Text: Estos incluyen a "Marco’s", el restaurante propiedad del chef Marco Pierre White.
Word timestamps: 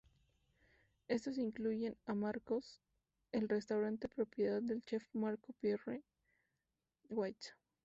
Estos 1.09 1.37
incluyen 1.37 1.95
a 2.07 2.15
"Marco’s", 2.15 2.79
el 3.31 3.47
restaurante 3.47 4.07
propiedad 4.09 4.59
del 4.59 4.81
chef 4.83 5.05
Marco 5.13 5.53
Pierre 5.61 6.01
White. 7.09 7.49